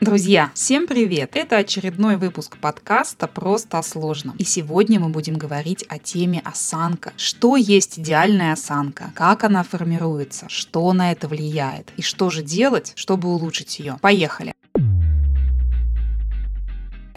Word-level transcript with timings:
Друзья, 0.00 0.50
всем 0.54 0.86
привет! 0.86 1.32
Это 1.34 1.58
очередной 1.58 2.16
выпуск 2.16 2.56
подкаста 2.56 3.26
«Просто 3.26 3.78
о 3.78 3.82
сложном». 3.82 4.34
И 4.38 4.44
сегодня 4.44 4.98
мы 4.98 5.10
будем 5.10 5.34
говорить 5.34 5.84
о 5.90 5.98
теме 5.98 6.40
осанка. 6.42 7.12
Что 7.18 7.54
есть 7.56 7.98
идеальная 7.98 8.54
осанка? 8.54 9.12
Как 9.14 9.44
она 9.44 9.62
формируется? 9.62 10.46
Что 10.48 10.90
на 10.94 11.12
это 11.12 11.28
влияет? 11.28 11.92
И 11.98 12.02
что 12.02 12.30
же 12.30 12.42
делать, 12.42 12.94
чтобы 12.96 13.28
улучшить 13.28 13.78
ее? 13.78 13.98
Поехали! 14.00 14.54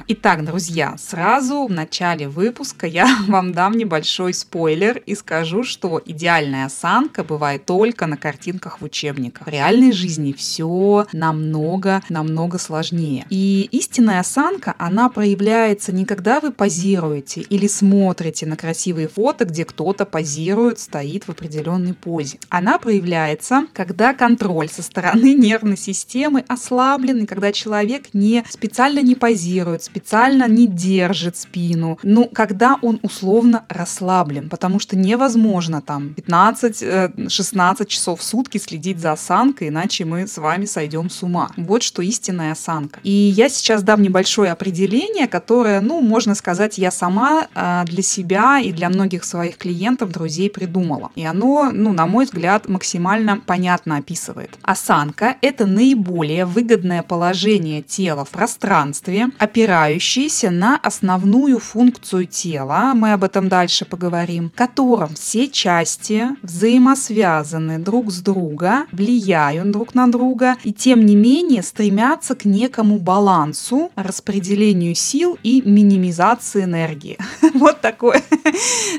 Итак, 0.06 0.44
друзья, 0.44 0.96
сразу 0.98 1.66
в 1.66 1.72
начале 1.72 2.28
выпуска 2.28 2.86
я 2.86 3.08
вам 3.30 3.54
дам 3.54 3.72
небольшой 3.72 4.34
спойлер 4.34 4.98
и 4.98 5.16
скажу, 5.16 5.64
что 5.64 6.02
идеальная 6.06 6.66
осанка 6.66 7.24
бывает 7.24 7.66
только 7.66 8.06
на 8.06 8.18
картинках 8.18 8.82
в 8.82 8.84
учебниках. 8.84 9.48
В 9.48 9.50
реальной 9.50 9.94
жизни 9.94 10.34
все 10.34 11.08
намного, 11.14 12.02
намного 12.10 12.58
сложнее. 12.58 13.26
И 13.30 13.70
истинная 13.72 14.20
осанка, 14.20 14.76
она 14.78 15.08
проявляется 15.08 15.94
не 15.94 16.04
когда 16.04 16.42
вы 16.42 16.52
позируете 16.52 17.40
или 17.40 17.68
смотрите 17.68 18.46
на 18.46 18.58
красивые 18.58 19.08
фото, 19.08 19.46
где 19.46 19.64
кто-то 19.64 20.06
позирует, 20.06 20.80
стоит 20.80 21.24
в 21.24 21.30
определенной 21.30 21.94
позе. 21.94 22.40
Она 22.50 22.78
проявляется, 22.78 23.68
когда 23.72 24.14
контроль 24.14 24.68
со 24.68 24.84
стороны 24.84 25.34
нервной 25.34 25.78
системы 25.78 26.44
ослаблен, 26.50 27.24
и 27.24 27.26
когда 27.26 27.54
человек 27.54 28.14
не 28.14 28.44
специально 28.50 29.00
не 29.00 29.16
позирует, 29.16 29.93
специально 29.94 30.48
не 30.48 30.66
держит 30.66 31.38
спину. 31.38 32.00
Ну, 32.02 32.28
когда 32.34 32.78
он 32.82 33.00
условно 33.04 33.64
расслаблен, 33.70 34.50
потому 34.50 34.80
что 34.80 34.98
невозможно 34.98 35.82
там 35.82 36.16
15-16 36.18 37.76
э, 37.80 37.86
часов 37.86 38.20
в 38.20 38.24
сутки 38.24 38.58
следить 38.58 39.00
за 39.00 39.12
осанкой, 39.12 39.68
иначе 39.68 40.06
мы 40.06 40.26
с 40.28 40.38
вами 40.40 40.66
сойдем 40.66 41.12
с 41.12 41.22
ума. 41.22 41.52
Вот 41.58 41.84
что 41.84 42.02
истинная 42.02 42.54
осанка. 42.54 43.00
И 43.04 43.12
я 43.12 43.50
сейчас 43.50 43.84
дам 43.84 44.02
небольшое 44.02 44.52
определение, 44.52 45.28
которое, 45.28 45.80
ну, 45.80 46.02
можно 46.02 46.34
сказать, 46.34 46.80
я 46.80 46.90
сама 46.90 47.48
э, 47.54 47.84
для 47.86 48.02
себя 48.02 48.60
и 48.60 48.72
для 48.72 48.90
многих 48.90 49.24
своих 49.24 49.58
клиентов, 49.58 50.12
друзей 50.12 50.50
придумала. 50.50 51.12
И 51.16 51.24
оно, 51.24 51.70
ну, 51.72 51.94
на 51.94 52.08
мой 52.08 52.26
взгляд, 52.26 52.68
максимально 52.68 53.42
понятно 53.46 53.98
описывает. 53.98 54.58
Осанка– 54.64 55.36
это 55.42 55.68
наиболее 55.68 56.46
выгодное 56.46 57.04
положение 57.04 57.84
тела 57.84 58.26
в 58.26 58.30
пространстве, 58.30 59.28
опирающееся 59.38 59.83
опирающийся 59.84 60.50
на 60.50 60.78
основную 60.78 61.60
функцию 61.60 62.26
тела, 62.26 62.94
мы 62.96 63.14
об 63.14 63.24
этом 63.24 63.50
дальше 63.50 63.86
поговорим, 63.86 64.50
в 64.50 64.58
котором 64.58 65.14
все 65.16 65.50
части 65.50 66.28
взаимосвязаны 66.42 67.80
друг 67.80 68.12
с 68.12 68.22
другом, 68.22 68.88
влияют 68.92 69.72
друг 69.72 69.94
на 69.94 70.08
друга 70.08 70.56
и 70.64 70.72
тем 70.72 71.06
не 71.06 71.16
менее 71.16 71.64
стремятся 71.64 72.36
к 72.36 72.46
некому 72.46 72.98
балансу, 72.98 73.92
распределению 73.96 74.96
сил 74.96 75.38
и 75.44 75.62
минимизации 75.66 76.64
энергии. 76.64 77.18
Вот 77.54 77.82
такое 77.82 78.22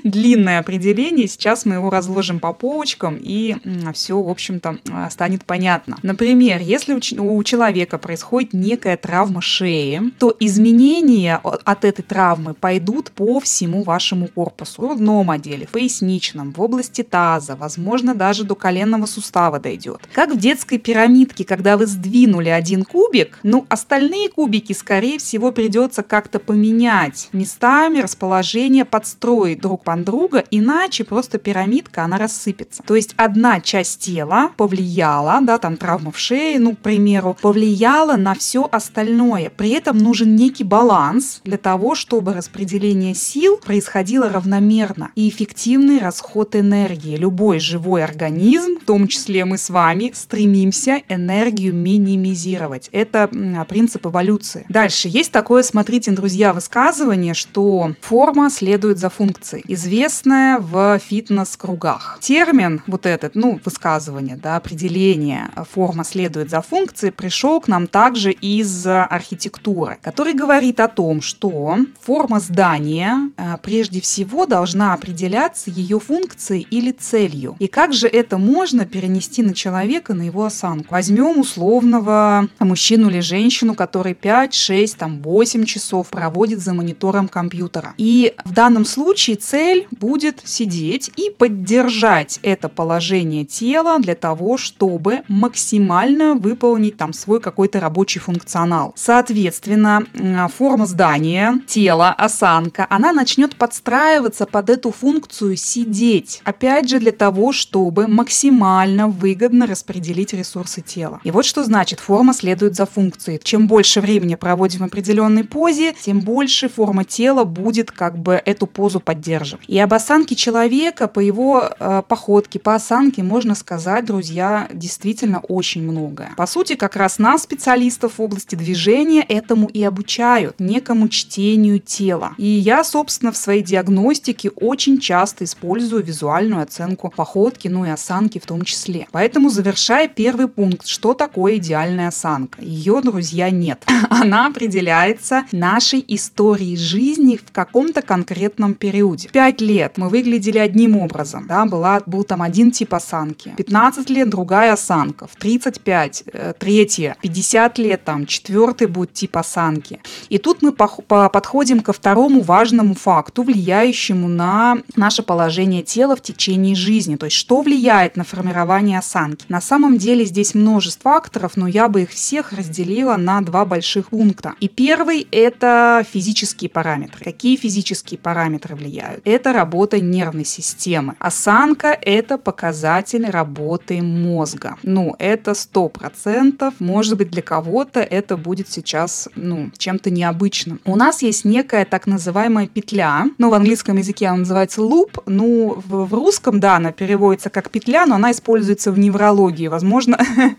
длинное 0.04 0.60
определение. 0.60 1.26
Сейчас 1.26 1.66
мы 1.66 1.74
его 1.74 1.90
разложим 1.90 2.38
по 2.40 2.52
полочкам 2.52 3.18
и 3.20 3.56
все, 3.92 4.20
в 4.20 4.28
общем-то, 4.28 4.78
станет 5.10 5.44
понятно. 5.44 5.98
Например, 6.02 6.60
если 6.60 6.94
у 6.94 7.42
человека 7.42 7.98
происходит 7.98 8.52
некая 8.52 8.96
травма 8.96 9.40
шеи, 9.40 10.00
то 10.18 10.34
изменение 10.38 10.73
изменения 10.74 11.40
от 11.42 11.84
этой 11.84 12.02
травмы 12.02 12.54
пойдут 12.54 13.10
по 13.12 13.40
всему 13.40 13.82
вашему 13.82 14.28
корпусу. 14.28 14.82
В 14.82 14.86
грудном 14.86 15.30
отделе, 15.30 15.66
в 15.66 15.70
поясничном, 15.70 16.52
в 16.52 16.60
области 16.60 17.02
таза, 17.02 17.56
возможно, 17.56 18.14
даже 18.14 18.44
до 18.44 18.54
коленного 18.54 19.06
сустава 19.06 19.60
дойдет. 19.60 20.00
Как 20.12 20.32
в 20.32 20.38
детской 20.38 20.78
пирамидке, 20.78 21.44
когда 21.44 21.76
вы 21.76 21.86
сдвинули 21.86 22.48
один 22.48 22.84
кубик, 22.84 23.38
ну, 23.42 23.66
остальные 23.68 24.28
кубики, 24.30 24.72
скорее 24.72 25.18
всего, 25.18 25.52
придется 25.52 26.02
как-то 26.02 26.38
поменять 26.38 27.28
местами, 27.32 28.00
расположение, 28.00 28.84
подстроить 28.84 29.60
друг 29.60 29.84
под 29.84 30.04
друга, 30.04 30.44
иначе 30.50 31.04
просто 31.04 31.38
пирамидка, 31.38 32.04
она 32.04 32.18
рассыпется. 32.18 32.82
То 32.82 32.96
есть 32.96 33.14
одна 33.16 33.60
часть 33.60 34.00
тела 34.00 34.50
повлияла, 34.56 35.38
да, 35.42 35.58
там 35.58 35.76
травма 35.76 36.10
в 36.10 36.18
шее, 36.18 36.58
ну, 36.58 36.74
к 36.74 36.78
примеру, 36.78 37.36
повлияла 37.40 38.16
на 38.16 38.34
все 38.34 38.68
остальное. 38.70 39.50
При 39.50 39.70
этом 39.70 39.98
нужен 39.98 40.34
некий 40.34 40.63
некий 40.64 40.68
баланс 40.68 41.40
для 41.44 41.58
того, 41.58 41.94
чтобы 41.94 42.32
распределение 42.32 43.14
сил 43.14 43.58
происходило 43.64 44.28
равномерно 44.28 45.10
и 45.14 45.28
эффективный 45.28 45.98
расход 45.98 46.56
энергии. 46.56 47.16
Любой 47.16 47.58
живой 47.60 48.04
организм, 48.04 48.78
в 48.80 48.84
том 48.84 49.08
числе 49.08 49.44
мы 49.44 49.58
с 49.58 49.70
вами, 49.70 50.12
стремимся 50.14 51.02
энергию 51.08 51.74
минимизировать. 51.74 52.88
Это 52.92 53.28
принцип 53.68 54.06
эволюции. 54.06 54.64
Дальше 54.68 55.08
есть 55.08 55.32
такое, 55.32 55.62
смотрите, 55.62 56.10
друзья, 56.12 56.52
высказывание, 56.52 57.34
что 57.34 57.94
форма 58.00 58.50
следует 58.50 58.98
за 58.98 59.10
функцией, 59.10 59.64
известное 59.68 60.58
в 60.58 60.98
фитнес-кругах. 60.98 62.18
Термин 62.20 62.82
вот 62.86 63.06
этот, 63.06 63.34
ну, 63.34 63.60
высказывание, 63.64 64.36
да, 64.36 64.56
определение 64.56 65.50
форма 65.72 66.04
следует 66.04 66.50
за 66.50 66.60
функцией 66.62 67.12
пришел 67.12 67.60
к 67.60 67.68
нам 67.68 67.86
также 67.86 68.32
из 68.32 68.86
архитектуры, 68.86 69.98
который 70.02 70.34
говорит 70.34 70.53
говорит 70.54 70.78
о 70.78 70.86
том, 70.86 71.20
что 71.20 71.78
форма 72.00 72.38
здания 72.38 73.32
э, 73.36 73.56
прежде 73.60 74.00
всего 74.00 74.46
должна 74.46 74.94
определяться 74.94 75.68
ее 75.68 75.98
функцией 75.98 76.64
или 76.70 76.92
целью. 76.92 77.56
И 77.58 77.66
как 77.66 77.92
же 77.92 78.06
это 78.06 78.38
можно 78.38 78.86
перенести 78.86 79.42
на 79.42 79.52
человека, 79.52 80.14
на 80.14 80.22
его 80.22 80.44
осанку? 80.44 80.94
Возьмем 80.94 81.40
условного 81.40 82.48
мужчину 82.60 83.10
или 83.10 83.18
женщину, 83.18 83.74
который 83.74 84.14
5, 84.14 84.54
6, 84.54 84.96
там, 84.96 85.22
8 85.22 85.64
часов 85.64 86.10
проводит 86.10 86.60
за 86.60 86.72
монитором 86.72 87.26
компьютера. 87.26 87.94
И 87.98 88.32
в 88.44 88.52
данном 88.52 88.84
случае 88.84 89.34
цель 89.34 89.88
будет 89.90 90.40
сидеть 90.44 91.10
и 91.16 91.30
поддержать 91.36 92.38
это 92.42 92.68
положение 92.68 93.44
тела 93.44 93.98
для 93.98 94.14
того, 94.14 94.56
чтобы 94.56 95.22
максимально 95.26 96.36
выполнить 96.36 96.96
там 96.96 97.12
свой 97.12 97.40
какой-то 97.40 97.80
рабочий 97.80 98.20
функционал. 98.20 98.92
Соответственно, 98.94 100.04
форма 100.48 100.86
здания, 100.86 101.60
тело, 101.66 102.10
осанка, 102.10 102.86
она 102.90 103.12
начнет 103.12 103.56
подстраиваться 103.56 104.46
под 104.46 104.70
эту 104.70 104.90
функцию 104.90 105.56
сидеть. 105.56 106.40
Опять 106.44 106.88
же, 106.88 106.98
для 106.98 107.12
того, 107.12 107.52
чтобы 107.52 108.06
максимально 108.06 109.08
выгодно 109.08 109.66
распределить 109.66 110.32
ресурсы 110.32 110.80
тела. 110.80 111.20
И 111.24 111.30
вот 111.30 111.44
что 111.44 111.64
значит 111.64 112.00
форма 112.00 112.34
следует 112.34 112.74
за 112.74 112.86
функцией. 112.86 113.40
Чем 113.42 113.66
больше 113.66 114.00
времени 114.00 114.34
проводим 114.34 114.80
в 114.80 114.84
определенной 114.84 115.44
позе, 115.44 115.94
тем 116.00 116.20
больше 116.20 116.68
форма 116.68 117.04
тела 117.04 117.44
будет 117.44 117.90
как 117.90 118.18
бы 118.18 118.40
эту 118.44 118.66
позу 118.66 119.00
поддерживать. 119.00 119.64
И 119.68 119.78
об 119.78 119.92
осанке 119.94 120.34
человека, 120.34 121.08
по 121.08 121.20
его 121.20 121.70
э, 121.78 122.02
походке, 122.06 122.58
по 122.58 122.74
осанке 122.74 123.22
можно 123.22 123.54
сказать, 123.54 124.04
друзья, 124.04 124.68
действительно 124.72 125.40
очень 125.40 125.82
многое. 125.82 126.32
По 126.36 126.46
сути, 126.46 126.74
как 126.74 126.96
раз 126.96 127.18
нас, 127.18 127.42
специалистов 127.42 128.18
в 128.18 128.22
области 128.22 128.54
движения, 128.54 129.22
этому 129.22 129.66
и 129.66 129.82
обучают 129.82 130.33
обучают 130.34 130.60
некому 130.60 131.08
чтению 131.08 131.78
тела. 131.78 132.34
И 132.38 132.46
я, 132.46 132.84
собственно, 132.84 133.32
в 133.32 133.36
своей 133.36 133.62
диагностике 133.62 134.50
очень 134.50 134.98
часто 134.98 135.44
использую 135.44 136.02
визуальную 136.02 136.62
оценку 136.62 137.12
походки, 137.14 137.68
ну 137.68 137.84
и 137.84 137.90
осанки 137.90 138.38
в 138.38 138.46
том 138.46 138.62
числе. 138.62 139.06
Поэтому, 139.12 139.50
завершая 139.50 140.08
первый 140.08 140.48
пункт, 140.48 140.86
что 140.86 141.14
такое 141.14 141.56
идеальная 141.56 142.08
осанка? 142.08 142.62
Ее, 142.62 143.00
друзья, 143.02 143.50
нет. 143.50 143.84
Она 144.10 144.46
определяется 144.46 145.44
нашей 145.52 146.04
историей 146.08 146.76
жизни 146.76 147.36
в 147.36 147.52
каком-то 147.52 148.02
конкретном 148.02 148.74
периоде. 148.74 149.28
Пять 149.32 149.60
лет 149.60 149.98
мы 149.98 150.08
выглядели 150.08 150.58
одним 150.58 150.96
образом, 150.96 151.46
да, 151.46 151.64
была, 151.64 152.02
был 152.06 152.24
там 152.24 152.42
один 152.42 152.70
тип 152.70 152.94
осанки. 152.94 153.54
15 153.56 154.10
лет 154.10 154.28
другая 154.28 154.72
осанка. 154.72 155.26
В 155.26 155.36
35 155.36 156.24
э, 156.32 156.52
третья. 156.58 157.16
50 157.22 157.78
лет 157.78 158.04
там 158.04 158.26
четвертый 158.26 158.86
будет 158.86 159.12
тип 159.12 159.36
осанки. 159.36 160.00
И 160.28 160.38
тут 160.38 160.62
мы 160.62 160.72
подходим 160.72 161.80
ко 161.80 161.92
второму 161.92 162.40
важному 162.40 162.94
факту, 162.94 163.42
влияющему 163.42 164.28
на 164.28 164.78
наше 164.96 165.22
положение 165.22 165.82
тела 165.82 166.16
в 166.16 166.22
течение 166.22 166.74
жизни. 166.74 167.16
То 167.16 167.26
есть 167.26 167.36
что 167.36 167.62
влияет 167.62 168.16
на 168.16 168.24
формирование 168.24 168.98
осанки? 168.98 169.44
На 169.48 169.60
самом 169.60 169.98
деле 169.98 170.24
здесь 170.24 170.54
множество 170.54 171.04
факторов, 171.04 171.56
но 171.56 171.68
я 171.68 171.88
бы 171.88 172.02
их 172.02 172.10
всех 172.10 172.52
разделила 172.52 173.16
на 173.16 173.40
два 173.42 173.64
больших 173.64 174.08
пункта. 174.08 174.54
И 174.58 174.68
первый– 174.68 175.28
это 175.30 176.04
физические 176.10 176.70
параметры. 176.70 177.22
Какие 177.22 177.56
физические 177.56 178.18
параметры 178.18 178.74
влияют? 178.74 179.20
Это 179.24 179.52
работа 179.52 180.00
нервной 180.00 180.46
системы. 180.46 181.14
Осанка– 181.18 181.88
это 182.02 182.38
показатель 182.38 183.26
работы 183.26 184.00
мозга. 184.02 184.76
Ну, 184.82 185.14
это 185.18 185.52
сто 185.54 185.88
процентов. 185.88 186.74
Может 186.78 187.18
быть, 187.18 187.30
для 187.30 187.42
кого-то 187.42 188.00
это 188.00 188.36
будет 188.36 188.70
сейчас, 188.70 189.28
ну, 189.36 189.70
чем 189.76 189.98
чем-то 190.04 190.10
необычным. 190.10 190.80
У 190.84 190.96
нас 190.96 191.22
есть 191.22 191.44
некая 191.44 191.84
так 191.84 192.06
называемая 192.06 192.66
петля, 192.66 193.26
ну, 193.38 193.50
в 193.50 193.54
английском 193.54 193.96
языке 193.96 194.26
она 194.26 194.38
называется 194.38 194.80
loop, 194.80 195.22
ну, 195.26 195.82
в, 195.86 196.06
в 196.06 196.14
русском, 196.14 196.60
да, 196.60 196.76
она 196.76 196.92
переводится 196.92 197.50
как 197.50 197.70
петля, 197.70 198.06
но 198.06 198.16
она 198.16 198.30
используется 198.30 198.92
в 198.92 198.98
неврологии. 198.98 199.68
Возможно, 199.68 200.18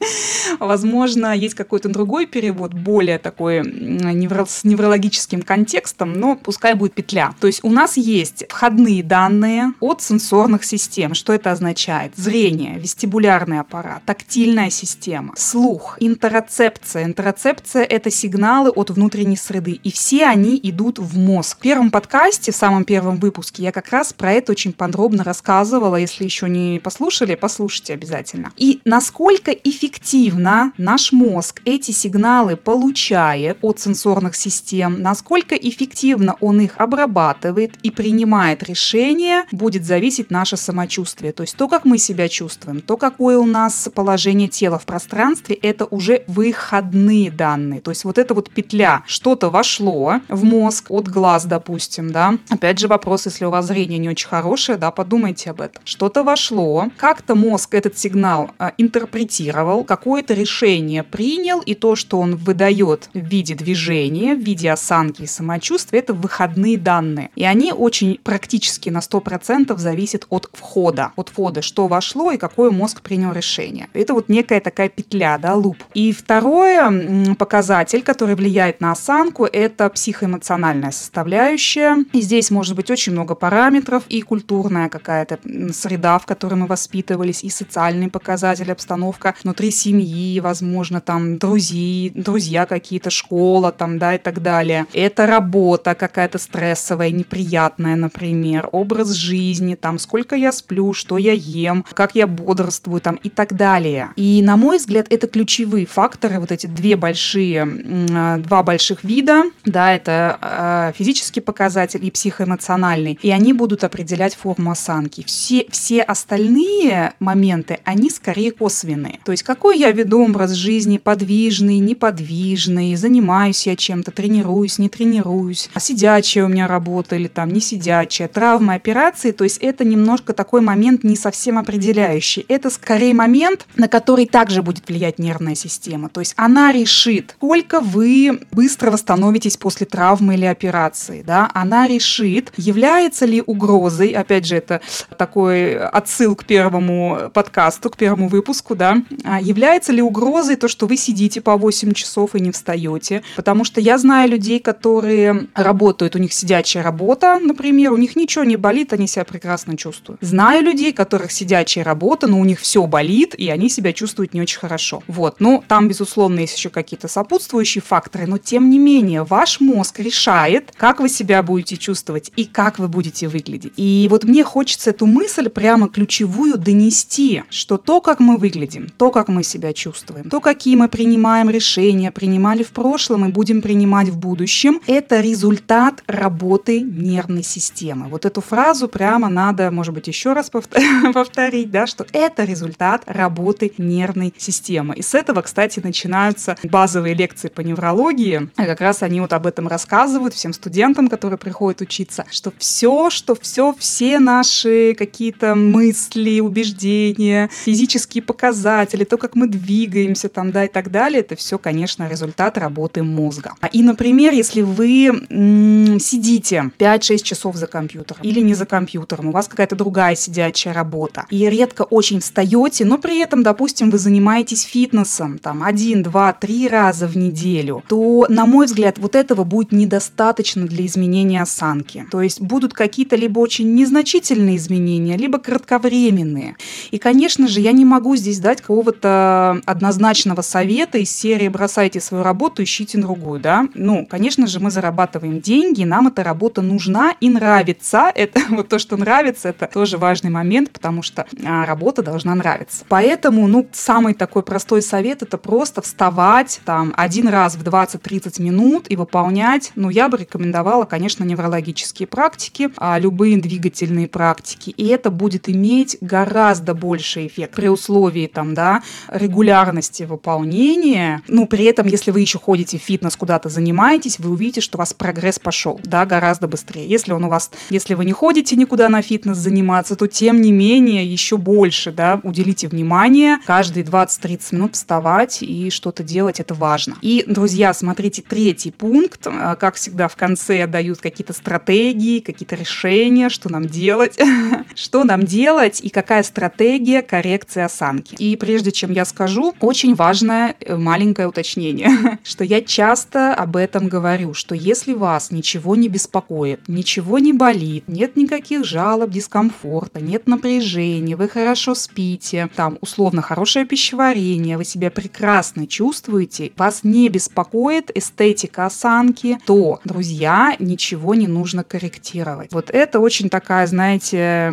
возможно 0.60 1.36
есть 1.36 1.56
какой-то 1.56 1.90
другой 1.90 2.26
перевод, 2.26 2.74
более 2.74 3.20
такой 3.20 3.62
невро, 3.62 4.46
с 4.46 4.64
неврологическим 4.64 5.42
контекстом, 5.42 6.14
но 6.14 6.36
пускай 6.36 6.74
будет 6.74 6.94
петля. 6.94 7.34
То 7.40 7.48
есть 7.48 7.64
у 7.64 7.70
нас 7.70 7.98
есть 7.98 8.46
входные 8.50 9.04
данные 9.04 9.74
от 9.80 10.02
сенсорных 10.02 10.64
систем. 10.64 11.14
Что 11.14 11.34
это 11.34 11.52
означает? 11.52 12.14
Зрение, 12.16 12.80
вестибулярный 12.80 13.60
аппарат, 13.60 14.02
тактильная 14.06 14.70
система, 14.70 15.34
слух, 15.38 15.98
интероцепция. 16.00 17.04
Интероцепция– 17.04 17.84
это 17.84 18.10
сигналы 18.10 18.70
от 18.70 18.90
внутренней 18.96 19.35
среды, 19.38 19.80
и 19.84 19.92
все 19.92 20.26
они 20.26 20.60
идут 20.64 21.00
в 21.00 21.18
мозг. 21.18 21.58
В 21.58 21.62
первом 21.62 21.92
подкасте, 21.92 22.52
в 22.52 22.56
самом 22.56 22.84
первом 22.86 23.18
выпуске, 23.18 23.64
я 23.64 23.72
как 23.72 23.90
раз 23.90 24.14
про 24.14 24.34
это 24.34 24.52
очень 24.52 24.74
подробно 24.74 25.24
рассказывала. 25.24 25.96
Если 25.96 26.24
еще 26.24 26.50
не 26.50 26.80
послушали, 26.80 27.36
послушайте 27.36 27.94
обязательно. 27.94 28.52
И 28.58 28.82
насколько 28.86 29.52
эффективно 29.52 30.72
наш 30.78 31.12
мозг 31.12 31.62
эти 31.66 31.92
сигналы 31.92 32.56
получает 32.56 33.58
от 33.62 33.80
сенсорных 33.80 34.36
систем, 34.36 35.02
насколько 35.02 35.56
эффективно 35.56 36.36
он 36.40 36.60
их 36.60 36.76
обрабатывает 36.78 37.74
и 37.84 37.92
принимает 37.92 38.64
решения, 38.64 39.46
будет 39.52 39.86
зависеть 39.86 40.32
наше 40.32 40.58
самочувствие. 40.58 41.32
То 41.32 41.44
есть 41.44 41.56
то, 41.56 41.68
как 41.68 41.86
мы 41.86 41.98
себя 41.98 42.28
чувствуем, 42.30 42.82
то, 42.82 42.98
какое 42.98 43.38
у 43.38 43.46
нас 43.46 43.90
положение 43.94 44.48
тела 44.48 44.80
в 44.80 44.86
пространстве, 44.86 45.56
это 45.56 45.86
уже 45.86 46.24
выходные 46.28 47.32
данные. 47.32 47.82
То 47.82 47.92
есть 47.92 48.04
вот 48.04 48.18
эта 48.18 48.34
вот 48.34 48.50
петля, 48.50 49.04
что-то 49.26 49.50
вошло 49.50 50.20
в 50.30 50.44
мозг 50.44 50.92
от 50.92 51.08
глаз, 51.08 51.46
допустим, 51.46 52.12
да. 52.12 52.38
Опять 52.50 52.78
же 52.78 52.88
вопрос, 52.88 53.26
если 53.26 53.46
у 53.46 53.50
вас 53.50 53.66
зрение 53.66 53.98
не 53.98 54.08
очень 54.08 54.28
хорошее, 54.28 54.78
да, 54.78 54.92
подумайте 54.92 55.50
об 55.50 55.62
этом. 55.62 55.82
Что-то 55.84 56.24
вошло, 56.24 56.90
как-то 56.96 57.34
мозг 57.34 57.74
этот 57.74 57.98
сигнал 57.98 58.52
а, 58.60 58.74
интерпретировал, 58.78 59.84
какое-то 59.84 60.36
решение 60.36 61.02
принял, 61.02 61.60
и 61.60 61.74
то, 61.74 61.96
что 61.96 62.20
он 62.20 62.36
выдает 62.36 63.10
в 63.16 63.20
виде 63.20 63.56
движения, 63.56 64.36
в 64.36 64.42
виде 64.42 64.72
осанки 64.72 65.24
и 65.24 65.26
самочувствия, 65.26 66.02
это 66.02 66.14
выходные 66.14 66.78
данные. 66.78 67.32
И 67.36 67.46
они 67.46 67.74
очень 67.74 68.20
практически 68.24 68.90
на 68.92 69.00
100% 69.00 69.76
зависят 69.76 70.28
от 70.30 70.52
входа. 70.54 71.14
От 71.16 71.30
входа, 71.30 71.64
что 71.64 71.88
вошло 71.88 72.30
и 72.30 72.38
какой 72.38 72.70
мозг 72.70 73.02
принял 73.02 73.32
решение. 73.32 73.88
Это 73.94 74.14
вот 74.14 74.30
некая 74.30 74.60
такая 74.60 74.90
петля, 74.90 75.40
да, 75.40 75.56
луп. 75.56 75.84
И 75.96 76.12
второе 76.12 77.34
показатель, 77.40 78.04
который 78.04 78.36
влияет 78.36 78.82
на 78.82 78.92
осанку, 78.92 79.15
это 79.52 79.90
психоэмоциональная 79.90 80.92
составляющая. 80.92 82.06
И 82.14 82.22
здесь 82.22 82.52
может 82.52 82.76
быть 82.76 82.92
очень 82.92 83.12
много 83.12 83.36
параметров, 83.36 84.04
и 84.10 84.22
культурная 84.22 84.90
какая-то 84.90 85.40
среда, 85.74 86.20
в 86.20 86.26
которой 86.26 86.56
мы 86.56 86.68
воспитывались, 86.68 87.44
и 87.44 87.50
социальные 87.50 88.10
показатели, 88.10 88.72
обстановка 88.72 89.36
внутри 89.44 89.72
семьи, 89.72 90.40
возможно, 90.40 91.02
там 91.02 91.38
друзья, 91.38 92.12
друзья 92.14 92.66
какие-то, 92.66 93.10
школа 93.10 93.72
там, 93.72 94.00
да, 94.00 94.16
и 94.16 94.18
так 94.18 94.42
далее. 94.42 94.86
Это 94.94 95.26
работа 95.26 95.96
какая-то 95.96 96.38
стрессовая, 96.38 97.12
неприятная, 97.12 97.96
например, 97.96 98.70
образ 98.72 99.12
жизни, 99.12 99.76
там, 99.76 100.00
сколько 100.00 100.36
я 100.36 100.52
сплю, 100.52 100.94
что 100.94 101.18
я 101.18 101.34
ем, 101.34 101.86
как 101.94 102.16
я 102.16 102.28
бодрствую, 102.28 103.02
там, 103.02 103.16
и 103.16 103.30
так 103.30 103.56
далее. 103.56 104.10
И, 104.16 104.42
на 104.42 104.58
мой 104.58 104.78
взгляд, 104.78 105.08
это 105.10 105.28
ключевые 105.28 105.86
факторы, 105.86 106.40
вот 106.40 106.52
эти 106.52 106.68
две 106.68 106.96
большие, 106.96 107.68
а, 108.12 108.38
два 108.38 108.64
больших 108.64 109.04
вида, 109.06 109.44
да, 109.64 109.94
это 109.94 110.38
а, 110.42 110.92
физический 110.94 111.42
показатель 111.42 112.04
и 112.06 112.12
психоэмоциональный, 112.12 113.18
и 113.22 113.32
они 113.32 113.54
будут 113.54 113.84
определять 113.84 114.36
форму 114.36 114.72
осанки. 114.72 115.24
Все, 115.26 115.66
все 115.70 116.02
остальные 116.02 117.14
моменты, 117.20 117.80
они 117.86 118.10
скорее 118.10 118.52
косвенные. 118.52 119.20
То 119.24 119.32
есть, 119.32 119.44
какой 119.44 119.78
я 119.78 119.92
веду 119.92 120.24
образ 120.24 120.52
жизни, 120.52 120.98
подвижный, 120.98 121.80
неподвижный, 121.80 122.96
занимаюсь 122.96 123.68
я 123.68 123.76
чем-то, 123.76 124.12
тренируюсь, 124.12 124.80
не 124.80 124.90
тренируюсь, 124.90 125.70
а 125.74 125.80
сидячая 125.80 126.46
у 126.46 126.48
меня 126.48 126.68
работа 126.68 127.16
или 127.16 127.28
там 127.28 127.50
не 127.52 127.62
сидячая, 127.62 128.28
травмы, 128.28 128.74
операции, 128.74 129.32
то 129.32 129.44
есть 129.44 129.60
это 129.60 129.86
немножко 129.86 130.34
такой 130.34 130.62
момент 130.62 131.04
не 131.04 131.16
совсем 131.16 131.58
определяющий. 131.58 132.46
Это 132.48 132.70
скорее 132.70 133.14
момент, 133.14 133.68
на 133.76 133.88
который 133.88 134.26
также 134.26 134.62
будет 134.62 134.88
влиять 134.88 135.20
нервная 135.20 135.56
система. 135.56 136.10
То 136.10 136.20
есть 136.22 136.34
она 136.38 136.72
решит, 136.72 137.36
сколько 137.38 137.80
вы 137.80 138.42
быстро 138.52 138.92
восстановитесь 138.96 139.58
после 139.58 139.86
травмы 139.86 140.36
или 140.36 140.46
операции. 140.46 141.22
Да? 141.22 141.52
Она 141.54 141.86
решит, 141.86 142.54
является 142.56 143.26
ли 143.26 143.44
угрозой, 143.46 144.12
опять 144.12 144.46
же, 144.46 144.56
это 144.56 144.80
такой 145.18 145.78
отсыл 145.78 146.36
к 146.36 146.46
первому 146.46 147.30
подкасту, 147.34 147.90
к 147.90 147.98
первому 147.98 148.30
выпуску, 148.30 148.74
да, 148.74 149.04
а 149.26 149.42
является 149.42 149.92
ли 149.92 150.02
угрозой 150.02 150.56
то, 150.56 150.70
что 150.70 150.88
вы 150.88 150.96
сидите 150.96 151.42
по 151.42 151.58
8 151.58 151.92
часов 151.92 152.36
и 152.36 152.40
не 152.40 152.52
встаете. 152.52 153.22
Потому 153.36 153.66
что 153.66 153.82
я 153.82 153.98
знаю 153.98 154.30
людей, 154.30 154.60
которые 154.60 155.48
работают, 155.54 156.16
у 156.16 156.20
них 156.20 156.32
сидячая 156.32 156.82
работа, 156.82 157.40
например, 157.42 157.92
у 157.92 157.98
них 157.98 158.16
ничего 158.16 158.46
не 158.46 158.56
болит, 158.56 158.94
они 158.94 159.08
себя 159.08 159.26
прекрасно 159.26 159.76
чувствуют. 159.76 160.22
Знаю 160.22 160.64
людей, 160.64 160.94
которых 160.94 161.34
сидячая 161.34 161.84
работа, 161.84 162.28
но 162.28 162.40
у 162.40 162.46
них 162.46 162.62
все 162.62 162.86
болит, 162.88 163.36
и 163.36 163.50
они 163.50 163.70
себя 163.70 163.92
чувствуют 163.92 164.34
не 164.34 164.42
очень 164.42 164.60
хорошо. 164.60 165.04
Вот, 165.08 165.36
ну, 165.40 165.64
там, 165.68 165.90
безусловно, 165.90 166.40
есть 166.40 166.58
еще 166.58 166.70
какие-то 166.70 167.10
сопутствующие 167.10 167.82
факторы, 167.82 168.26
но 168.26 168.38
тем 168.38 168.70
не 168.70 168.85
менее, 168.86 169.24
ваш 169.24 169.60
мозг 169.60 170.00
решает, 170.00 170.72
как 170.78 171.00
вы 171.00 171.10
себя 171.10 171.42
будете 171.44 171.78
чувствовать 171.78 172.32
и 172.36 172.46
как 172.46 172.80
вы 172.80 172.88
будете 172.88 173.28
выглядеть. 173.28 173.74
И 173.78 174.08
вот 174.10 174.24
мне 174.24 174.44
хочется 174.44 174.92
эту 174.92 175.06
мысль 175.06 175.50
прямо 175.50 175.90
ключевую 175.90 176.58
донести, 176.58 177.44
что 177.50 177.78
то, 177.78 178.00
как 178.02 178.20
мы 178.20 178.38
выглядим, 178.38 178.90
то, 178.98 179.10
как 179.12 179.28
мы 179.28 179.44
себя 179.44 179.74
чувствуем, 179.74 180.30
то, 180.30 180.40
какие 180.40 180.76
мы 180.76 180.88
принимаем 180.88 181.50
решения, 181.50 182.12
принимали 182.12 182.64
в 182.64 182.70
прошлом 182.70 183.26
и 183.26 183.32
будем 183.32 183.62
принимать 183.62 184.10
в 184.10 184.18
будущем, 184.18 184.80
это 184.88 185.22
результат 185.22 186.04
работы 186.08 186.82
нервной 186.82 187.44
системы. 187.44 188.08
Вот 188.08 188.26
эту 188.26 188.42
фразу 188.42 188.88
прямо 188.88 189.30
надо, 189.30 189.72
может 189.72 189.94
быть, 189.94 190.08
еще 190.08 190.34
раз 190.34 190.50
повторить, 191.14 191.72
да, 191.72 191.88
что 191.88 192.06
это 192.14 192.44
результат 192.44 193.04
работы 193.08 193.72
нервной 193.78 194.34
системы. 194.38 194.96
И 194.96 195.02
с 195.02 195.16
этого, 195.16 195.42
кстати, 195.42 195.80
начинаются 195.80 196.58
базовые 196.64 197.16
лекции 197.16 197.48
по 197.48 197.62
неврологии. 197.62 198.50
И 198.66 198.68
как 198.68 198.82
раз 198.82 199.04
они 199.04 199.22
вот 199.22 199.32
об 199.34 199.46
этом 199.46 199.68
рассказывают 199.68 200.34
всем 200.34 200.52
студентам, 200.52 201.08
которые 201.08 201.38
приходят 201.38 201.82
учиться, 201.82 202.26
что 202.32 202.52
все, 202.58 203.10
что 203.12 203.36
все, 203.36 203.76
все 203.78 204.18
наши 204.20 204.96
какие-то 204.98 205.54
мысли, 205.56 206.40
убеждения, 206.40 207.50
физические 207.64 208.24
показатели, 208.24 209.04
то, 209.04 209.18
как 209.18 209.36
мы 209.36 209.48
двигаемся 209.48 210.30
там, 210.30 210.52
да, 210.52 210.66
и 210.66 210.68
так 210.68 210.90
далее, 210.90 211.20
это 211.22 211.36
все, 211.36 211.58
конечно, 211.60 212.10
результат 212.10 212.58
работы 212.58 213.04
мозга. 213.04 213.54
И, 213.72 213.84
например, 213.84 214.34
если 214.34 214.62
вы 214.62 215.06
м- 215.30 216.00
сидите 216.00 216.72
5-6 216.80 217.22
часов 217.22 217.56
за 217.56 217.68
компьютером 217.68 218.22
или 218.24 218.40
не 218.40 218.56
за 218.56 218.66
компьютером, 218.66 219.28
у 219.28 219.32
вас 219.32 219.48
какая-то 219.48 219.76
другая 219.76 220.16
сидячая 220.16 220.74
работа, 220.74 221.26
и 221.30 221.48
редко 221.50 221.84
очень 221.84 222.20
встаете, 222.20 222.86
но 222.86 222.98
при 222.98 223.20
этом, 223.22 223.44
допустим, 223.44 223.92
вы 223.92 224.00
занимаетесь 224.00 224.64
фитнесом 224.64 225.38
там 225.38 225.62
один, 225.62 226.02
два, 226.02 226.34
три 226.34 226.68
раза 226.68 227.08
в 227.08 227.16
неделю, 227.16 227.84
то, 227.88 228.26
на 228.30 228.46
мой 228.46 228.55
взгляд, 228.64 228.98
вот 228.98 229.16
этого 229.16 229.44
будет 229.44 229.74
недостаточно 229.74 230.66
для 230.66 230.86
изменения 230.86 231.42
осанки. 231.42 232.06
То 232.10 232.22
есть 232.22 232.42
будут 232.42 232.74
какие-то 232.74 233.16
либо 233.16 233.40
очень 233.40 233.76
незначительные 233.76 234.56
изменения, 234.56 235.18
либо 235.18 235.38
кратковременные. 235.38 236.56
И, 236.92 236.98
конечно 236.98 237.48
же, 237.48 237.60
я 237.60 237.74
не 237.74 237.84
могу 237.86 238.16
здесь 238.16 238.40
дать 238.40 238.62
какого-то 238.62 239.62
однозначного 239.66 240.42
совета 240.42 240.98
из 240.98 241.12
серии 241.12 241.48
«бросайте 241.48 242.00
свою 242.00 242.24
работу, 242.24 242.64
ищите 242.64 242.98
другую». 242.98 243.40
Да? 243.40 243.68
Ну, 243.74 244.06
конечно 244.06 244.48
же, 244.48 244.60
мы 244.60 244.72
зарабатываем 244.72 245.42
деньги, 245.42 245.84
нам 245.84 246.08
эта 246.08 246.24
работа 246.24 246.62
нужна 246.62 247.16
и 247.20 247.30
нравится. 247.30 248.12
Это 248.16 248.40
вот 248.50 248.70
то, 248.70 248.80
что 248.80 248.98
нравится, 248.98 249.50
это 249.50 249.68
тоже 249.68 249.98
важный 249.98 250.30
момент, 250.30 250.72
потому 250.72 251.02
что 251.02 251.26
а, 251.46 251.66
работа 251.66 252.02
должна 252.02 252.34
нравиться. 252.36 252.86
Поэтому, 252.88 253.48
ну, 253.48 253.68
самый 253.74 254.14
такой 254.14 254.44
простой 254.44 254.82
совет– 254.82 255.22
это 255.22 255.38
просто 255.38 255.82
вставать 255.82 256.62
там 256.66 256.94
один 256.96 257.28
раз 257.28 257.56
в 257.56 257.64
20-30 257.64 258.42
минут 258.42 258.45
и 258.90 258.96
выполнять, 258.96 259.72
ну, 259.76 259.90
я 259.90 260.10
бы 260.10 260.18
рекомендовала, 260.18 260.86
конечно, 260.86 261.24
неврологические 261.24 262.08
практики, 262.08 262.70
а, 262.78 263.00
любые 263.00 263.38
двигательные 263.38 264.08
практики, 264.08 264.70
и 264.72 264.88
это 264.88 265.12
будет 265.12 265.50
иметь 265.50 265.98
гораздо 266.02 266.74
больший 266.74 267.28
эффект 267.28 267.56
при 267.56 267.68
условии 267.68 268.28
там, 268.28 268.54
да, 268.54 268.84
регулярности 269.10 270.04
выполнения. 270.04 271.22
Ну, 271.28 271.48
при 271.48 271.66
этом, 271.66 271.88
если 271.88 272.12
вы 272.12 272.22
еще 272.22 272.40
ходите 272.40 272.78
в 272.78 272.82
фитнес, 272.82 273.16
куда-то 273.16 273.50
занимаетесь, 273.50 274.20
вы 274.20 274.32
увидите, 274.32 274.62
что 274.62 274.78
у 274.78 274.80
вас 274.80 274.94
прогресс 274.94 275.40
пошел, 275.40 275.80
да, 275.84 276.06
гораздо 276.06 276.48
быстрее. 276.48 276.88
Если 276.88 277.12
он 277.12 277.24
у 277.24 277.30
вас, 277.30 277.52
если 277.70 277.94
вы 277.94 278.06
не 278.06 278.14
ходите 278.14 278.56
никуда 278.56 278.90
на 278.90 279.02
фитнес 279.02 279.38
заниматься, 279.38 279.96
то 279.96 280.08
тем 280.08 280.42
не 280.42 280.52
менее 280.52 281.06
еще 281.06 281.38
больше, 281.38 281.92
да, 281.92 282.20
уделите 282.24 282.68
внимание, 282.68 283.38
каждые 283.46 283.86
20-30 283.86 284.56
минут 284.56 284.76
вставать 284.76 285.42
и 285.42 285.70
что-то 285.70 286.04
делать, 286.04 286.40
это 286.40 286.54
важно. 286.54 286.96
И, 287.02 287.24
друзья, 287.28 287.74
смотрите, 287.74 288.22
третий 288.36 288.72
пункт. 288.72 289.28
А, 289.28 289.56
как 289.56 289.76
всегда, 289.76 290.10
в 290.10 290.18
конце 290.18 290.68
дают 290.68 291.00
какие-то 291.00 291.32
стратегии, 291.32 292.20
какие-то 292.20 292.56
решения, 292.56 293.30
что 293.30 293.50
нам 293.50 293.66
делать. 293.66 294.20
Что 294.76 295.06
нам 295.06 295.24
делать 295.24 295.80
и 295.82 295.90
какая 295.90 296.22
стратегия 296.24 297.02
коррекции 297.02 297.62
осанки. 297.62 298.16
И 298.16 298.36
прежде 298.36 298.74
чем 298.74 298.92
я 298.92 299.06
скажу, 299.06 299.54
очень 299.62 299.96
важное 299.96 300.56
э, 300.60 300.76
маленькое 300.76 301.30
уточнение, 301.30 302.20
что 302.24 302.44
я 302.44 302.62
часто 302.62 303.34
об 303.34 303.56
этом 303.56 303.88
говорю, 303.88 304.34
что 304.34 304.54
если 304.54 304.94
вас 304.94 305.32
ничего 305.32 305.78
не 305.78 305.88
беспокоит, 305.88 306.68
ничего 306.68 307.20
не 307.20 307.32
болит, 307.32 307.86
нет 307.88 308.18
никаких 308.18 308.66
жалоб, 308.66 309.12
дискомфорта, 309.12 310.02
нет 310.02 310.28
напряжения, 310.28 311.16
вы 311.16 311.30
хорошо 311.30 311.74
спите, 311.74 312.50
там 312.54 312.78
условно 312.82 313.22
хорошее 313.22 313.66
пищеварение, 313.66 314.58
вы 314.58 314.66
себя 314.66 314.92
прекрасно 314.92 315.68
чувствуете, 315.68 316.52
вас 316.58 316.84
не 316.84 317.08
беспокоит 317.08 317.92
эстетика 317.96 318.25
осанки, 318.66 319.38
то, 319.46 319.80
друзья, 319.84 320.56
ничего 320.60 321.16
не 321.16 321.28
нужно 321.28 321.64
корректировать. 321.64 322.52
Вот 322.52 322.70
это 322.70 323.00
очень 323.00 323.30
такая, 323.30 323.68
знаете, 323.68 324.52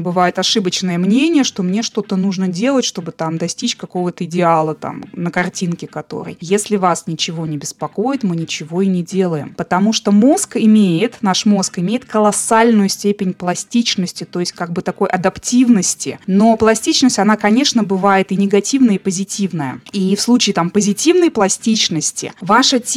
бывает 0.00 0.38
ошибочное 0.38 0.98
мнение, 0.98 1.44
что 1.44 1.62
мне 1.62 1.82
что-то 1.82 2.16
нужно 2.16 2.48
делать, 2.48 2.84
чтобы 2.84 3.12
там 3.12 3.38
достичь 3.38 3.76
какого-то 3.76 4.24
идеала 4.24 4.74
там 4.74 5.04
на 5.12 5.30
картинке 5.30 5.86
который. 5.86 6.36
Если 6.40 6.76
вас 6.76 7.06
ничего 7.06 7.46
не 7.46 7.56
беспокоит, 7.56 8.22
мы 8.22 8.36
ничего 8.36 8.82
и 8.82 8.86
не 8.86 9.02
делаем. 9.02 9.54
Потому 9.56 9.92
что 9.92 10.12
мозг 10.12 10.56
имеет, 10.56 11.22
наш 11.22 11.46
мозг 11.46 11.78
имеет 11.78 12.04
колоссальную 12.04 12.88
степень 12.88 13.32
пластичности, 13.34 14.24
то 14.24 14.40
есть 14.40 14.52
как 14.52 14.72
бы 14.72 14.82
такой 14.82 15.08
адаптивности. 15.08 16.18
Но 16.26 16.56
пластичность, 16.56 17.18
она, 17.18 17.36
конечно, 17.36 17.82
бывает 17.82 18.32
и 18.32 18.36
негативная, 18.36 18.96
и 18.96 18.98
позитивная. 18.98 19.80
И 19.92 20.14
в 20.16 20.20
случае 20.20 20.54
там 20.54 20.70
позитивной 20.70 21.30
пластичности 21.30 22.32
ваше 22.40 22.80
тело, 22.80 22.93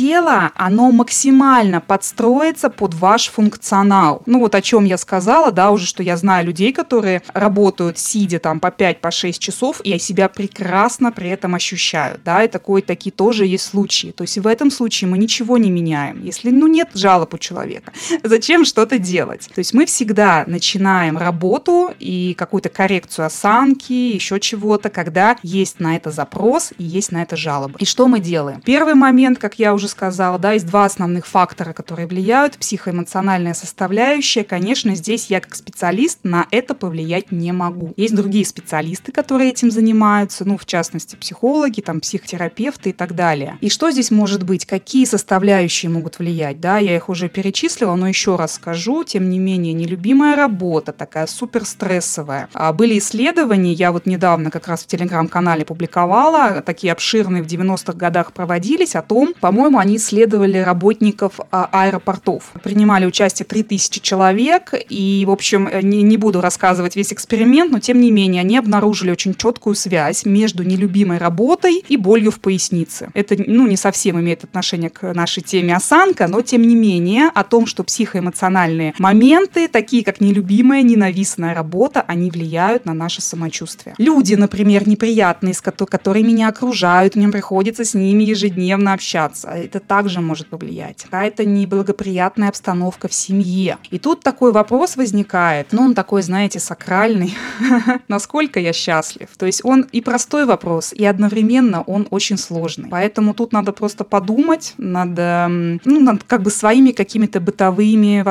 оно 0.56 0.92
максимально 0.92 1.82
подстроится 1.82 2.70
под 2.70 2.94
ваш 2.94 3.30
функционал. 3.30 4.22
Ну 4.26 4.40
вот 4.40 4.56
о 4.56 4.62
чем 4.62 4.86
я 4.86 4.98
сказала, 4.98 5.52
да, 5.52 5.72
уже 5.72 5.86
что 5.86 6.04
я 6.04 6.18
знаю 6.18 6.46
людей, 6.46 6.74
которые 6.74 7.22
работают 7.34 7.98
сидя 7.98 8.40
там 8.40 8.60
по 8.60 8.68
5-6 8.68 9.02
по 9.02 9.12
часов, 9.12 9.82
и 9.82 9.98
себя 10.00 10.30
прекрасно 10.30 11.12
при 11.12 11.30
этом 11.30 11.56
ощущают, 11.56 12.22
да, 12.24 12.44
и 12.44 12.48
такое, 12.48 12.82
такие 12.82 13.12
тоже 13.12 13.46
есть 13.46 13.66
случаи. 13.66 14.12
То 14.12 14.24
есть 14.24 14.38
в 14.38 14.48
этом 14.48 14.72
случае 14.72 15.10
мы 15.10 15.18
ничего 15.18 15.58
не 15.58 15.70
меняем. 15.70 16.24
Если, 16.24 16.52
ну, 16.52 16.68
нет 16.68 16.90
жалоб 16.94 17.34
у 17.34 17.38
человека, 17.38 17.92
зачем 18.24 18.66
что-то 18.66 18.98
делать? 19.00 19.50
То 19.54 19.60
есть 19.60 19.74
мы 19.74 19.86
всегда 19.86 20.44
начинаем 20.48 21.18
работу 21.18 21.92
и 22.00 22.36
какую-то 22.38 22.70
коррекцию 22.70 23.26
осанки, 23.26 23.94
еще 23.94 24.40
чего-то, 24.40 24.90
когда 24.90 25.38
есть 25.44 25.80
на 25.80 25.96
это 25.96 26.12
запрос 26.12 26.72
и 26.78 26.84
есть 26.84 27.12
на 27.12 27.24
это 27.24 27.36
жалобы. 27.36 27.76
И 27.80 27.86
что 27.86 28.08
мы 28.08 28.20
делаем? 28.20 28.62
Первый 28.62 28.96
момент, 28.96 29.40
как 29.40 29.60
я 29.60 29.74
уже 29.74 29.87
сказала, 29.88 30.38
да, 30.40 30.54
есть 30.54 30.66
два 30.66 30.86
основных 30.86 31.26
фактора, 31.26 31.74
которые 31.74 32.08
влияют. 32.08 32.58
Психоэмоциональная 32.58 33.54
составляющая. 33.54 34.44
Конечно, 34.44 34.96
здесь 34.96 35.28
я 35.30 35.40
как 35.40 35.56
специалист 35.56 36.20
на 36.24 36.48
это 36.52 36.74
повлиять 36.74 37.32
не 37.32 37.52
могу. 37.52 37.94
Есть 37.98 38.16
другие 38.16 38.46
специалисты, 38.46 39.12
которые 39.12 39.50
этим 39.50 39.72
занимаются, 39.72 40.46
ну, 40.46 40.58
в 40.58 40.66
частности, 40.66 41.16
психологи, 41.16 41.82
там, 41.82 42.00
психотерапевты 42.00 42.90
и 42.90 42.94
так 42.94 43.16
далее. 43.16 43.58
И 43.62 43.70
что 43.70 43.92
здесь 43.92 44.12
может 44.12 44.44
быть? 44.44 44.66
Какие 44.66 45.06
составляющие 45.06 45.90
могут 45.90 46.20
влиять? 46.20 46.60
Да, 46.60 46.78
я 46.78 46.96
их 46.96 47.10
уже 47.10 47.30
перечислила, 47.30 47.96
но 47.96 48.08
еще 48.08 48.36
раз 48.36 48.54
скажу. 48.54 49.04
Тем 49.04 49.30
не 49.30 49.40
менее, 49.40 49.74
нелюбимая 49.74 50.36
работа, 50.36 50.92
такая 50.92 51.28
супер 51.28 51.66
стрессовая. 51.66 52.50
А 52.54 52.74
были 52.74 52.98
исследования, 52.98 53.74
я 53.74 53.92
вот 53.92 54.06
недавно 54.06 54.52
как 54.52 54.68
раз 54.68 54.84
в 54.84 54.88
телеграм-канале 54.88 55.66
публиковала, 55.66 56.62
такие 56.62 56.92
обширные 56.94 57.44
в 57.44 57.48
90-х 57.48 57.94
годах 57.94 58.34
проводились, 58.34 58.96
о 58.96 59.02
том, 59.02 59.34
по-моему, 59.40 59.77
они 59.80 59.98
исследовали 59.98 60.58
работников 60.58 61.40
а, 61.52 61.70
аэропортов. 61.72 62.52
Принимали 62.64 63.06
участие 63.06 63.46
3000 63.46 64.02
человек, 64.02 64.74
и, 64.90 65.24
в 65.26 65.32
общем, 65.32 65.70
не, 65.82 66.04
не 66.04 66.18
буду 66.18 66.42
рассказывать 66.42 66.96
весь 66.96 67.14
эксперимент, 67.14 67.72
но, 67.72 67.80
тем 67.80 68.00
не 68.02 68.12
менее, 68.12 68.42
они 68.42 68.58
обнаружили 68.58 69.12
очень 69.12 69.36
четкую 69.36 69.76
связь 69.76 70.26
между 70.26 70.64
нелюбимой 70.64 71.18
работой 71.18 71.84
и 71.88 71.98
болью 71.98 72.32
в 72.32 72.40
пояснице. 72.40 73.10
Это, 73.14 73.36
ну, 73.38 73.68
не 73.68 73.78
совсем 73.78 74.20
имеет 74.20 74.44
отношение 74.44 74.90
к 74.90 75.14
нашей 75.14 75.44
теме 75.44 75.76
осанка, 75.76 76.28
но, 76.28 76.42
тем 76.42 76.62
не 76.62 76.76
менее, 76.76 77.30
о 77.34 77.44
том, 77.44 77.66
что 77.66 77.84
психоэмоциональные 77.84 78.94
моменты, 79.00 79.68
такие 79.68 80.04
как 80.04 80.22
нелюбимая, 80.22 80.82
ненавистная 80.82 81.54
работа, 81.54 82.02
они 82.02 82.32
влияют 82.32 82.86
на 82.86 82.94
наше 82.94 83.22
самочувствие. 83.22 83.96
Люди, 83.98 84.36
например, 84.36 84.88
неприятные, 84.88 85.54
которые 85.90 86.24
меня 86.24 86.50
окружают, 86.50 87.16
мне 87.16 87.28
приходится 87.30 87.84
с 87.84 87.94
ними 87.94 88.24
ежедневно 88.24 88.94
общаться. 88.94 89.57
Это 89.58 89.80
также 89.80 90.22
может 90.22 90.48
повлиять. 90.48 91.04
Какая-то 91.04 91.46
неблагоприятная 91.46 92.50
обстановка 92.50 93.08
в 93.08 93.14
семье. 93.14 93.78
И 93.90 94.00
тут 94.00 94.22
такой 94.22 94.52
вопрос 94.52 94.96
возникает, 94.98 95.68
ну, 95.72 95.84
он 95.84 95.96
такой, 95.96 96.22
знаете, 96.22 96.60
сакральный. 96.60 97.36
Насколько 98.08 98.60
я 98.60 98.74
счастлив? 98.74 99.30
То 99.38 99.46
есть 99.46 99.62
он 99.64 99.82
и 99.92 100.02
простой 100.02 100.46
вопрос, 100.46 100.94
и 100.94 101.06
одновременно 101.06 101.82
он 101.82 102.08
очень 102.10 102.38
сложный. 102.38 102.90
Поэтому 102.90 103.34
тут 103.34 103.54
надо 103.54 103.72
просто 103.72 104.04
подумать, 104.04 104.74
надо, 104.78 105.48
ну, 105.50 106.00
над 106.00 106.24
как 106.24 106.42
бы 106.42 106.52
своими 106.52 106.92
какими-то 106.92 107.40
бытовыми 107.40 108.24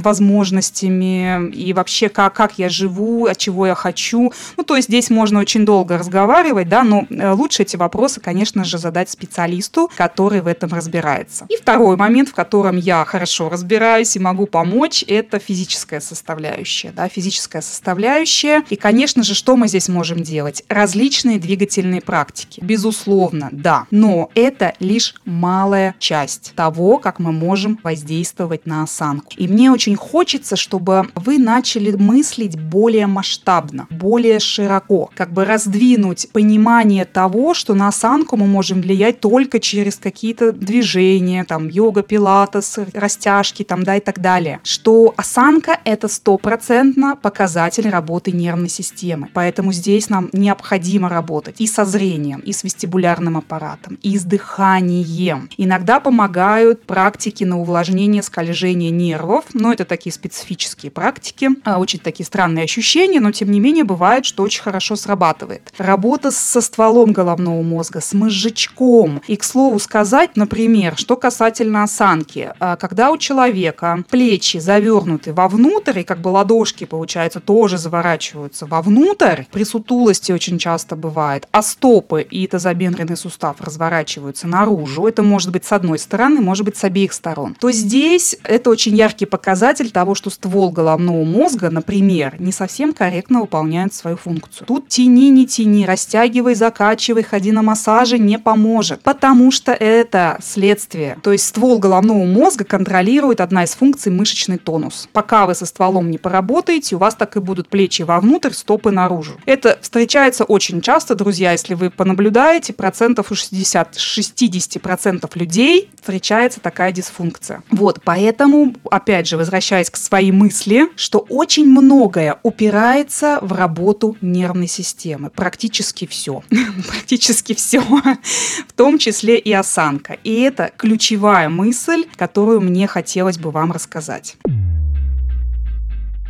возможностями 0.00 1.50
и 1.50 1.72
вообще 1.72 2.08
как, 2.08 2.34
как 2.34 2.58
я 2.58 2.68
живу, 2.68 3.26
от 3.26 3.38
чего 3.38 3.66
я 3.66 3.74
хочу. 3.74 4.32
Ну, 4.56 4.64
то 4.64 4.76
есть 4.76 4.88
здесь 4.88 5.10
можно 5.10 5.40
очень 5.40 5.64
долго 5.64 5.98
разговаривать, 5.98 6.68
да, 6.68 6.84
но 6.84 7.06
э, 7.10 7.32
лучше 7.32 7.62
эти 7.62 7.76
вопросы, 7.76 8.20
конечно 8.20 8.64
же, 8.64 8.78
задать 8.78 9.10
специалисту, 9.10 9.90
который 9.96 10.40
в 10.40 10.46
этом 10.46 10.73
разбирается. 10.74 11.46
И 11.48 11.56
второй 11.56 11.96
момент, 11.96 12.28
в 12.28 12.34
котором 12.34 12.76
я 12.76 13.04
хорошо 13.04 13.48
разбираюсь 13.48 14.16
и 14.16 14.18
могу 14.18 14.46
помочь, 14.46 15.04
это 15.06 15.38
физическая 15.38 16.00
составляющая, 16.00 16.92
да, 16.92 17.08
физическая 17.08 17.62
составляющая. 17.62 18.62
И, 18.70 18.76
конечно 18.76 19.22
же, 19.22 19.34
что 19.34 19.56
мы 19.56 19.68
здесь 19.68 19.88
можем 19.88 20.22
делать? 20.22 20.62
Различные 20.68 21.38
двигательные 21.38 22.00
практики. 22.00 22.60
Безусловно, 22.62 23.48
да. 23.52 23.86
Но 23.90 24.30
это 24.34 24.74
лишь 24.80 25.14
малая 25.24 25.94
часть 25.98 26.52
того, 26.54 26.98
как 26.98 27.18
мы 27.18 27.32
можем 27.32 27.78
воздействовать 27.82 28.66
на 28.66 28.82
осанку. 28.82 29.32
И 29.36 29.48
мне 29.48 29.70
очень 29.70 29.96
хочется, 29.96 30.56
чтобы 30.56 31.08
вы 31.14 31.38
начали 31.38 31.92
мыслить 31.92 32.58
более 32.58 33.06
масштабно, 33.06 33.86
более 33.90 34.40
широко, 34.40 35.10
как 35.14 35.32
бы 35.32 35.44
раздвинуть 35.44 36.28
понимание 36.32 37.04
того, 37.04 37.54
что 37.54 37.74
на 37.74 37.88
осанку 37.88 38.36
мы 38.36 38.46
можем 38.46 38.80
влиять 38.80 39.20
только 39.20 39.60
через 39.60 39.96
какие-то 39.96 40.52
движения, 40.64 41.44
там, 41.44 41.68
йога, 41.68 42.02
пилатес, 42.02 42.78
растяжки, 42.94 43.62
там, 43.62 43.84
да, 43.84 43.96
и 43.96 44.00
так 44.00 44.20
далее. 44.20 44.60
Что 44.64 45.14
осанка– 45.16 45.78
это 45.84 46.08
стопроцентно 46.08 47.16
показатель 47.16 47.88
работы 47.88 48.32
нервной 48.32 48.68
системы. 48.68 49.28
Поэтому 49.32 49.72
здесь 49.72 50.08
нам 50.08 50.30
необходимо 50.32 51.08
работать 51.08 51.60
и 51.60 51.66
со 51.66 51.84
зрением, 51.84 52.40
и 52.40 52.52
с 52.52 52.64
вестибулярным 52.64 53.36
аппаратом, 53.36 53.98
и 54.02 54.18
с 54.18 54.24
дыханием. 54.24 55.48
Иногда 55.56 56.00
помогают 56.00 56.84
практики 56.84 57.44
на 57.44 57.60
увлажнение 57.60 58.22
скольжения 58.22 58.90
нервов, 58.90 59.44
но 59.52 59.72
это 59.72 59.84
такие 59.84 60.12
специфические 60.12 60.90
практики, 60.90 61.50
а, 61.64 61.78
очень 61.78 61.98
такие 61.98 62.26
странные 62.26 62.64
ощущения, 62.64 63.20
но 63.20 63.32
тем 63.32 63.50
не 63.50 63.60
менее 63.60 63.84
бывает, 63.84 64.24
что 64.24 64.42
очень 64.42 64.62
хорошо 64.62 64.96
срабатывает. 64.96 65.72
Работа 65.78 66.30
со 66.30 66.60
стволом 66.60 67.12
головного 67.12 67.62
мозга, 67.62 68.00
с 68.00 68.12
мозжечком. 68.12 69.22
И, 69.26 69.36
к 69.36 69.44
слову 69.44 69.78
сказать, 69.78 70.36
например, 70.36 70.53
что 70.96 71.16
касательно 71.16 71.82
осанки, 71.82 72.52
а, 72.60 72.76
когда 72.76 73.10
у 73.10 73.18
человека 73.18 74.04
плечи 74.08 74.58
завернуты 74.58 75.32
вовнутрь, 75.32 76.00
и 76.00 76.04
как 76.04 76.20
бы 76.20 76.28
ладошки, 76.28 76.84
получается, 76.84 77.40
тоже 77.40 77.78
заворачиваются 77.78 78.66
вовнутрь, 78.66 79.44
при 79.50 79.64
сутулости 79.64 80.32
очень 80.32 80.58
часто 80.58 80.96
бывает, 80.96 81.48
а 81.50 81.62
стопы 81.62 82.22
и 82.22 82.46
тазобедренный 82.46 83.16
сустав 83.16 83.60
разворачиваются 83.60 84.46
наружу, 84.46 85.06
это 85.06 85.22
может 85.22 85.50
быть 85.50 85.64
с 85.64 85.72
одной 85.72 85.98
стороны, 85.98 86.40
может 86.40 86.64
быть 86.64 86.76
с 86.76 86.84
обеих 86.84 87.12
сторон, 87.12 87.56
то 87.58 87.70
здесь 87.72 88.36
это 88.44 88.70
очень 88.70 88.94
яркий 88.94 89.26
показатель 89.26 89.90
того, 89.90 90.14
что 90.14 90.30
ствол 90.30 90.70
головного 90.70 91.24
мозга, 91.24 91.70
например, 91.70 92.36
не 92.38 92.52
совсем 92.52 92.92
корректно 92.92 93.40
выполняет 93.40 93.94
свою 93.94 94.16
функцию. 94.16 94.66
Тут 94.66 94.88
тяни, 94.88 95.30
не 95.30 95.46
тяни, 95.46 95.84
растягивай, 95.84 96.54
закачивай, 96.54 97.22
ходи 97.22 97.52
на 97.52 97.62
массаже 97.62 98.18
не 98.18 98.38
поможет, 98.38 99.02
потому 99.02 99.50
что 99.50 99.72
это 99.72 100.38
следствие. 100.44 101.18
То 101.22 101.32
есть 101.32 101.46
ствол 101.46 101.78
головного 101.78 102.24
мозга 102.24 102.64
контролирует 102.64 103.40
одна 103.40 103.64
из 103.64 103.74
функций 103.74 104.12
мышечный 104.12 104.58
тонус. 104.58 105.08
Пока 105.12 105.46
вы 105.46 105.54
со 105.54 105.66
стволом 105.66 106.10
не 106.10 106.18
поработаете, 106.18 106.96
у 106.96 106.98
вас 106.98 107.14
так 107.14 107.36
и 107.36 107.40
будут 107.40 107.68
плечи 107.68 108.02
вовнутрь, 108.02 108.52
стопы 108.52 108.90
наружу. 108.90 109.40
Это 109.46 109.78
встречается 109.80 110.44
очень 110.44 110.80
часто, 110.80 111.14
друзья, 111.14 111.52
если 111.52 111.74
вы 111.74 111.90
понаблюдаете, 111.90 112.72
процентов 112.72 113.30
у 113.30 113.34
60, 113.34 113.96
60 113.98 114.82
процентов 114.82 115.36
людей 115.36 115.90
встречается 115.96 116.60
такая 116.60 116.92
дисфункция. 116.92 117.62
Вот, 117.70 118.00
поэтому, 118.04 118.74
опять 118.90 119.26
же, 119.26 119.36
возвращаясь 119.36 119.90
к 119.90 119.96
своей 119.96 120.32
мысли, 120.32 120.88
что 120.96 121.18
очень 121.28 121.66
многое 121.66 122.38
упирается 122.42 123.38
в 123.40 123.52
работу 123.52 124.16
нервной 124.20 124.68
системы. 124.68 125.30
Практически 125.30 126.06
все. 126.06 126.42
Практически 126.88 127.54
все. 127.54 127.80
В 127.80 128.72
том 128.74 128.98
числе 128.98 129.38
и 129.38 129.52
осанка. 129.52 130.18
И 130.24 130.33
Это 130.42 130.70
ключевая 130.76 131.48
мысль, 131.48 132.04
которую 132.16 132.60
мне 132.60 132.86
хотелось 132.86 133.38
бы 133.38 133.50
вам 133.50 133.72
рассказать. 133.72 134.36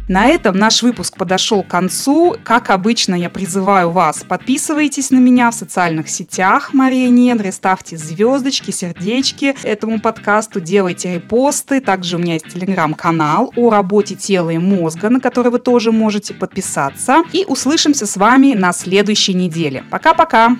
На 0.07 0.27
этом 0.27 0.59
наш 0.59 0.83
выпуск 0.83 1.17
подошел 1.17 1.63
к 1.63 1.69
концу. 1.69 2.37
Как 2.45 2.69
обычно, 2.69 3.15
я 3.15 3.31
призываю 3.31 3.91
вас, 3.91 4.23
подписывайтесь 4.29 5.11
на 5.11 5.17
меня 5.17 5.51
в 5.51 5.55
социальных 5.55 6.11
сетях 6.11 6.75
Мария 6.75 7.09
Недри, 7.09 7.51
ставьте 7.51 7.97
звездочки, 7.97 8.71
сердечки 8.71 9.55
этому 9.63 10.01
подкасту, 10.01 10.61
делайте 10.61 11.15
репосты. 11.15 11.81
Также 11.81 12.17
у 12.17 12.19
меня 12.19 12.35
есть 12.35 12.53
телеграм-канал 12.53 13.53
о 13.57 13.71
работе 13.71 14.15
тела 14.15 14.51
и 14.51 14.59
мозга, 14.59 15.09
на 15.09 15.21
который 15.21 15.51
вы 15.51 15.59
тоже 15.59 15.91
можете 15.91 16.35
подписаться. 16.35 17.23
И 17.33 17.47
услышимся 17.49 18.07
с 18.07 18.19
вами 18.19 18.53
на 18.53 18.75
следующей 18.75 19.33
неделе. 19.33 19.85
Пока-пока! 19.91 20.57